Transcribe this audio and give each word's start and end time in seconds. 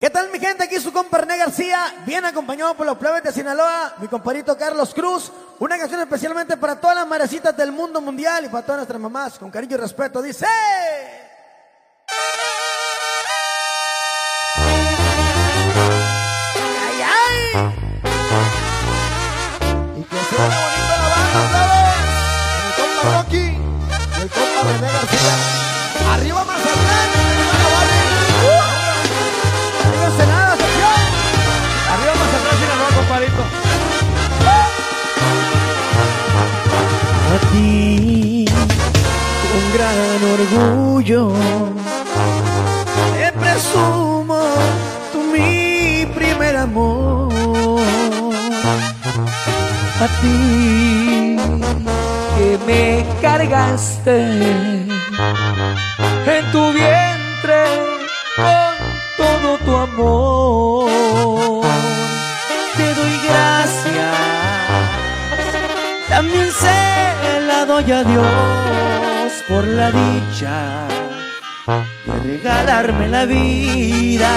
¿Qué 0.00 0.10
tal 0.10 0.30
mi 0.30 0.38
gente? 0.38 0.62
Aquí 0.62 0.78
su 0.78 0.92
compa 0.92 1.18
René 1.18 1.36
García, 1.36 1.92
bien 2.06 2.24
acompañado 2.24 2.72
por 2.76 2.86
los 2.86 2.96
plebes 2.98 3.20
de 3.24 3.32
Sinaloa, 3.32 3.94
mi 3.98 4.06
compadrito 4.06 4.56
Carlos 4.56 4.94
Cruz, 4.94 5.32
una 5.58 5.76
canción 5.76 6.00
especialmente 6.00 6.56
para 6.56 6.80
todas 6.80 6.94
las 6.94 7.08
marecitas 7.08 7.56
del 7.56 7.72
mundo 7.72 8.00
mundial 8.00 8.44
y 8.44 8.48
para 8.48 8.62
todas 8.62 8.78
nuestras 8.78 9.00
mamás, 9.00 9.40
con 9.40 9.50
cariño 9.50 9.74
y 9.74 9.80
respeto, 9.80 10.22
dice... 10.22 10.46
¡Ay, 10.46 10.56
ay! 17.02 17.36
Y 19.96 20.02
que 20.04 20.16
suene 20.30 20.54
bonito 20.54 20.94
la 20.94 21.08
banda, 21.10 21.42
plebes. 21.50 21.98
El 22.68 22.72
compa 22.76 23.02
Rocky. 23.18 23.46
Orgullo, 41.14 41.32
te 43.14 43.32
presumo 43.38 44.40
tú 45.12 45.22
mi 45.32 46.06
primer 46.14 46.56
amor. 46.56 47.28
a 50.00 50.06
ti 50.20 51.36
que 52.36 52.58
me 52.66 53.04
cargaste 53.20 54.16
en 56.26 56.52
tu 56.52 56.72
vientre 56.72 57.64
con 58.36 58.74
todo 59.16 59.58
tu 59.64 59.76
amor. 59.76 61.64
Te 62.76 62.94
doy 62.94 63.20
gracias, 63.28 64.16
también 66.08 66.48
se 66.52 67.46
la 67.48 67.64
doy 67.64 67.90
a 67.90 68.04
Dios 68.04 69.08
por 69.48 69.66
la 69.66 69.90
dicha 69.90 70.97
de 71.68 72.12
regalarme 72.24 73.08
la 73.08 73.26
vida. 73.26 74.32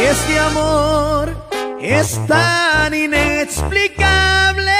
Y 0.00 0.04
este 0.04 0.38
amor 0.38 1.36
es 1.80 2.18
tan 2.26 2.94
inexplicable. 2.94 4.72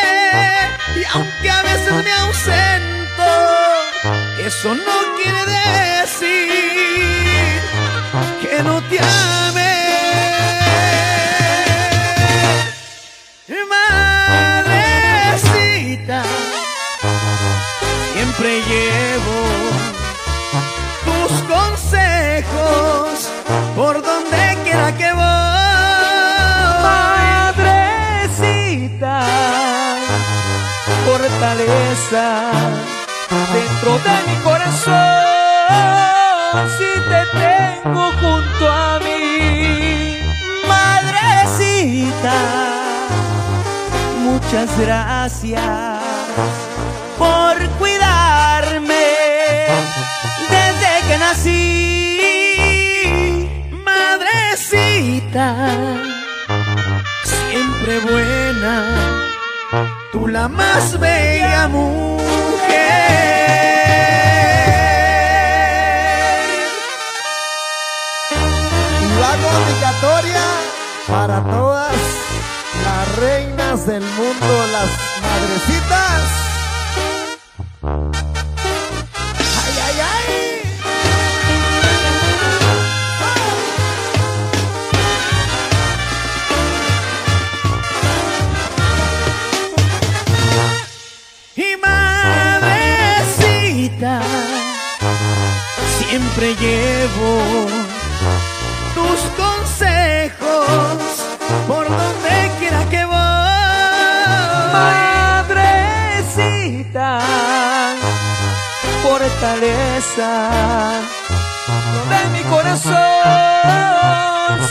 Y 0.97 1.05
aunque 1.13 1.51
a 1.51 1.63
veces 1.63 1.93
me 2.05 2.13
ausento, 2.13 3.29
eso 4.47 4.75
no 4.75 5.17
quiere 5.17 5.45
decir 6.01 6.49
que 8.41 8.63
no 8.63 8.81
te 8.89 8.99
ame. 8.99 9.81
Madrecita, 15.29 16.23
siempre 18.15 18.63
llevo 18.63 19.70
por 23.81 23.97
donde 24.03 24.59
quiera 24.63 24.95
que 24.95 25.11
voy. 25.15 25.25
Madrecita, 28.37 29.17
fortaleza 31.07 32.25
dentro 33.55 33.93
de 34.07 34.17
mi 34.29 34.37
corazón. 34.49 34.97
Si 36.77 36.91
te 37.11 37.23
tengo 37.41 38.05
junto 38.21 38.65
a 38.71 38.99
mí, 39.01 40.19
madrecita, 40.69 42.39
muchas 44.27 44.69
gracias 44.79 46.70
Siempre 57.23 58.01
buena, 58.01 59.23
tú 60.11 60.27
la 60.27 60.49
más 60.49 60.99
bella 60.99 61.69
mujer. 61.69 62.19
La 69.21 69.37
dedicatoria 69.37 70.43
para 71.07 71.45
todas 71.45 71.95
las 72.85 73.17
reinas 73.17 73.87
del 73.87 74.03
mundo, 74.03 74.67
las 74.73 74.91
madrecitas. 75.23 76.40
Siempre 96.11 96.57
llevo 96.57 97.67
tus 98.95 99.21
consejos 99.39 100.99
por 101.69 101.89
donde 101.89 102.51
quiera 102.59 102.85
que 102.91 103.05
voy. 103.05 103.15
Madrecita, 106.33 107.21
fortaleza 109.05 110.31
de 112.11 112.21
mi 112.33 112.43
corazón, 112.51 112.95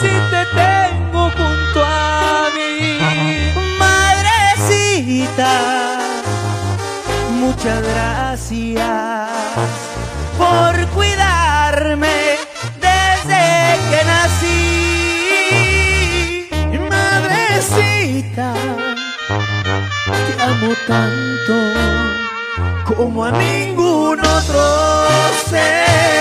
si 0.01 0.13
te 0.31 0.41
tengo 0.63 1.21
junto 1.37 1.79
a 1.85 2.49
mí, 2.53 2.99
madrecita, 3.79 5.53
muchas 7.31 7.81
gracias 7.81 9.29
por 10.37 10.87
cuidarme 10.87 11.28
amo 20.39 20.73
tanto 20.87 21.73
como 22.85 23.25
a 23.25 23.31
ningún 23.31 24.19
otro 24.19 24.61
ser. 25.49 26.18